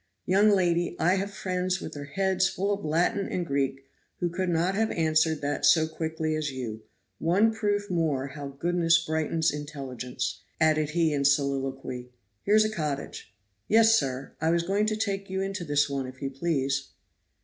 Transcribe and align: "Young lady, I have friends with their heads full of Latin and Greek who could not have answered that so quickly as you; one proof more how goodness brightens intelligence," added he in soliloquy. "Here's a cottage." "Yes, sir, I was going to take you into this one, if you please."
"Young 0.25 0.49
lady, 0.49 0.95
I 0.99 1.17
have 1.17 1.29
friends 1.29 1.79
with 1.79 1.93
their 1.93 2.05
heads 2.05 2.49
full 2.49 2.73
of 2.73 2.83
Latin 2.83 3.27
and 3.29 3.45
Greek 3.45 3.85
who 4.19 4.31
could 4.31 4.49
not 4.49 4.73
have 4.73 4.89
answered 4.89 5.41
that 5.41 5.63
so 5.63 5.87
quickly 5.87 6.35
as 6.35 6.51
you; 6.51 6.81
one 7.19 7.53
proof 7.53 7.87
more 7.87 8.29
how 8.29 8.47
goodness 8.47 8.97
brightens 9.05 9.51
intelligence," 9.51 10.41
added 10.59 10.89
he 10.97 11.13
in 11.13 11.23
soliloquy. 11.23 12.09
"Here's 12.41 12.65
a 12.65 12.71
cottage." 12.71 13.31
"Yes, 13.67 13.93
sir, 13.95 14.33
I 14.41 14.49
was 14.49 14.63
going 14.63 14.87
to 14.87 14.95
take 14.95 15.29
you 15.29 15.39
into 15.43 15.63
this 15.63 15.87
one, 15.87 16.07
if 16.07 16.19
you 16.19 16.31
please." 16.31 16.93